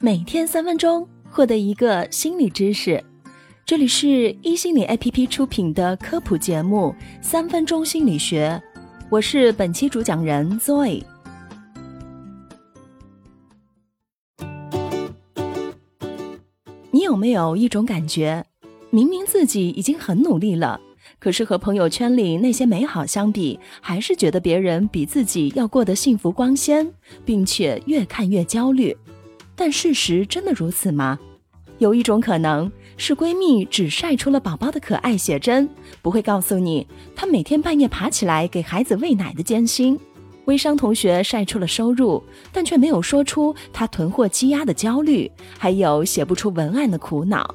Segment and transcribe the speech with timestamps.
[0.00, 3.02] 每天三分钟，获得一个心理知识。
[3.66, 8.62] 这里是一心理 APP 出品的科普节目《三分钟心理学》，
[9.10, 11.02] 我是本期主讲人 Zoe。
[16.92, 18.44] 你有没有一种感觉，
[18.90, 20.80] 明明自己已经很努力了，
[21.18, 26.88] 可是和朋友圈里那些美好相比，还是觉得别人比自己要过得幸福光鲜，
[27.24, 28.96] 并且越看越焦虑？
[29.58, 31.18] 但事实真的如此吗？
[31.78, 35.68] 有一种可能是闺蜜只晒出了宝宝的可爱写真，
[36.00, 39.96] 不会告诉你她每天半夜爬起来给孩子喂奶的艰辛；
[40.44, 45.28] 微商同学晒出了收入，但却没有说出她囤货积压的焦虑，
[45.58, 47.52] 还有写不出文案的苦恼。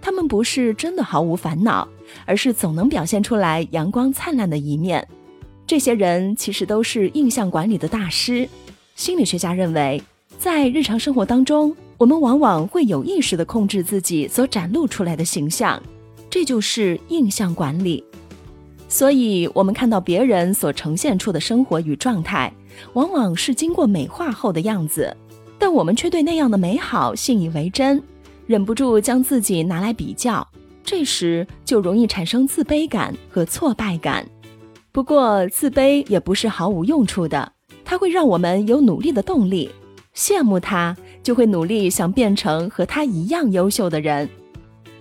[0.00, 1.86] 他们不是真的毫无烦恼，
[2.24, 5.06] 而是总能表现出来阳光灿烂的一面。
[5.64, 8.48] 这些人其实都是印象管理的大师。
[8.96, 10.02] 心理学家认为。
[10.46, 15.82] 在日常生活当中，我们往往会有意识地控制自己所展露出来的形象，
[16.30, 18.04] 这就是印象管理。
[18.88, 22.52] 所以，我们看到别人所呈现出的生活与状态，
[22.92, 25.16] 往往是经过美化后的样子，
[25.58, 28.00] 但我们却对那样的美好信以为真，
[28.46, 30.46] 忍不住将自己拿来比较，
[30.84, 34.24] 这时就容易产生自卑感和挫败感。
[34.92, 37.50] 不过，自卑也不是毫无用处的，
[37.84, 39.68] 它会让我们有努力的动力。
[40.16, 44.28] 羡慕他，就会努力想变成和他一样优秀的人。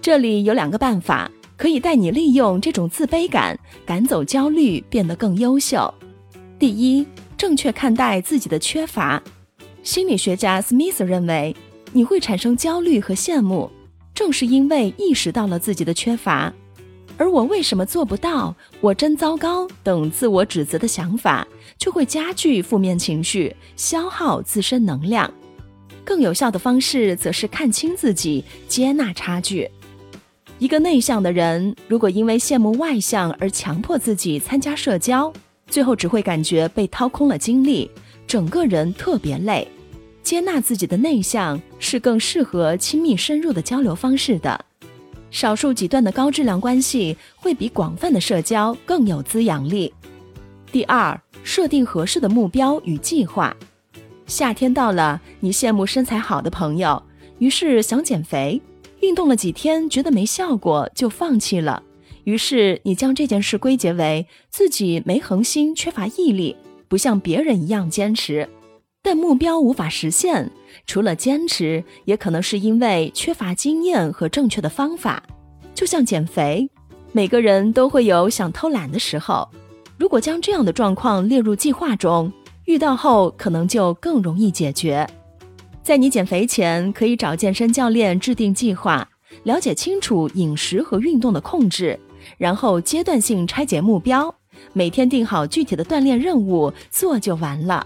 [0.00, 5.92] 这里有两个办法，可以带你利用这种自卑感赶走焦虑，变得更优秀。
[6.60, 7.04] 第一，
[7.36, 9.20] 正确看待自己的缺乏。
[9.82, 11.56] 心理学家 Smith 认为，
[11.92, 13.68] 你会产生焦虑和羡慕，
[14.14, 16.52] 正是因为意识到了自己的缺乏。
[17.20, 18.56] 而我为什么做不到？
[18.80, 25.30] 我真糟糕等自我指责的想法，就会加剧负面情绪，消耗自身能量。
[26.02, 29.70] 更有效的方式，则是看清自己，接纳差距。
[30.58, 35.30] 一个内向的人，如果因为羡慕外向而强迫自己参加社交，
[35.66, 37.90] 最后只会感觉被掏空了精力，
[38.26, 39.68] 整个人特别累。
[40.22, 44.64] 接纳自己的内向，是更适合亲密深入的交流方式的。
[45.30, 49.92] 少数几段的高质量关系会比广泛的社交更有滋养力。
[50.72, 53.56] 第二，设定合适的目标与计划。
[54.26, 57.02] 夏天到了，你羡慕身材好的朋友，
[57.38, 58.60] 于是想减肥，
[59.00, 61.82] 运动了几天觉得没效果就放弃了。
[62.24, 66.54] 于是你将这件事归结为自己没恒心、缺乏毅力，
[66.86, 68.48] 不像别人一样坚持。
[69.10, 70.48] 但目标无法实现，
[70.86, 75.20] 除了坚持，也可能是因为缺乏经验和正确的方法。
[75.74, 76.70] 就像减肥，
[77.10, 79.48] 每个人都会有想偷懒的时候。
[79.98, 82.32] 如果将这样的状况列入计划中，
[82.66, 85.04] 遇到后可能就更容易解决。
[85.82, 89.08] 在你减肥前，可以找健身教练制定计划，
[89.42, 91.98] 了解清楚饮食和运动的控制，
[92.38, 94.32] 然后阶段性拆解目标，
[94.72, 97.84] 每天定好具体的锻炼任务，做就完了。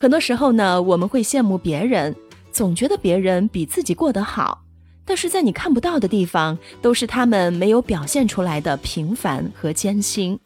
[0.00, 2.14] 很多时候呢，我们会羡慕别人，
[2.52, 4.62] 总觉得别人比自己过得好，
[5.04, 10.38] 但是在你看不到的地方，都是他们没有表现出来的平凡和艰辛。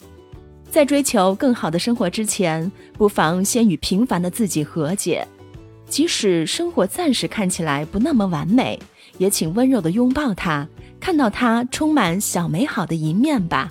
[0.71, 5.29] 在追求更好的生活之前，不妨先与平凡的自己和解。
[5.87, 8.81] 即使生活暂时看起来不那么完美，
[9.19, 10.67] 也请温柔的拥抱它，
[10.99, 13.71] 看到它充满小美好的一面吧。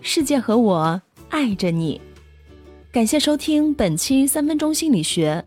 [0.00, 2.00] 世界和我爱着你。
[2.94, 5.44] 感谢收听本期三分钟心理学。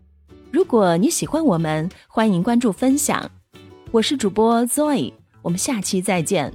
[0.50, 3.30] 如果你喜欢我们，欢迎关注分享。
[3.90, 6.52] 我是主播 Zoe，我们下期再见。